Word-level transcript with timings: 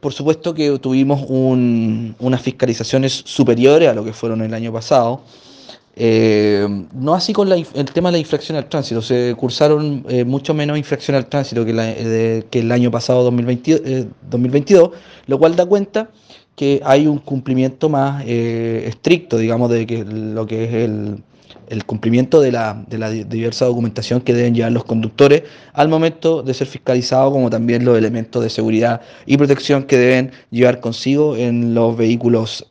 Por 0.00 0.12
supuesto 0.12 0.54
que 0.54 0.78
tuvimos 0.78 1.24
unas 1.28 2.42
fiscalizaciones 2.42 3.22
superiores 3.24 3.88
a 3.88 3.94
lo 3.94 4.04
que 4.04 4.12
fueron 4.12 4.42
el 4.42 4.54
año 4.54 4.72
pasado. 4.72 5.22
Eh, 5.98 6.66
no 6.92 7.14
así 7.14 7.32
con 7.32 7.50
el 7.50 7.66
tema 7.92 8.10
de 8.10 8.12
la 8.12 8.18
infracción 8.18 8.58
al 8.58 8.68
tránsito, 8.68 9.00
se 9.00 9.34
cursaron 9.34 10.04
eh, 10.10 10.24
mucho 10.24 10.52
menos 10.52 10.76
infracción 10.76 11.16
al 11.16 11.26
tránsito 11.26 11.64
que, 11.64 12.44
el 12.52 12.72
año 12.72 12.90
pasado 12.90 13.24
2022, 13.24 14.06
2022, 14.30 14.90
lo 15.26 15.38
cual 15.38 15.56
da 15.56 15.64
cuenta 15.64 16.10
que 16.56 16.80
hay 16.84 17.06
un 17.06 17.18
cumplimiento 17.18 17.88
más 17.88 18.24
estricto, 18.26 19.38
digamos, 19.38 19.70
de 19.70 19.86
que 19.86 20.04
lo 20.04 20.46
que 20.46 20.64
es 20.64 20.74
el, 20.74 21.22
el 21.68 21.84
cumplimiento 21.84 22.40
de 22.40 22.52
la, 22.52 22.84
de 22.88 22.98
la, 22.98 23.10
diversa 23.10 23.66
documentación 23.66 24.20
que 24.20 24.32
deben 24.32 24.54
llevar 24.54 24.72
los 24.72 24.84
conductores 24.84 25.42
al 25.72 25.88
momento 25.88 26.42
de 26.42 26.54
ser 26.54 26.66
fiscalizados, 26.66 27.32
como 27.32 27.50
también 27.50 27.84
los 27.84 27.98
elementos 27.98 28.42
de 28.42 28.50
seguridad 28.50 29.00
y 29.26 29.36
protección 29.36 29.84
que 29.84 29.98
deben 29.98 30.32
llevar 30.50 30.80
consigo 30.80 31.36
en 31.36 31.74
los 31.74 31.96
vehículos 31.96 32.66